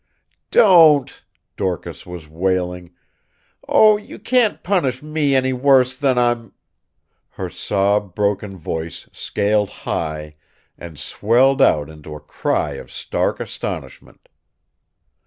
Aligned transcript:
"DON'T!" 0.49 1.23
Dorcas 1.55 2.07
was 2.07 2.27
wailing. 2.27 2.91
"Oh, 3.69 3.97
you 3.97 4.17
can't 4.17 4.63
punish 4.63 5.03
me 5.03 5.35
any 5.35 5.53
worse 5.53 5.95
than 5.95 6.17
I'm" 6.17 6.53
Her 7.37 7.51
sob 7.51 8.15
broken 8.15 8.57
voice 8.57 9.07
scaled 9.11 9.69
high 9.85 10.37
and 10.75 10.97
swelled 10.97 11.61
out 11.61 11.87
into 11.87 12.15
a 12.15 12.19
cry 12.19 12.71
of 12.81 12.91
stark 12.91 13.39
astonishment. 13.39 14.27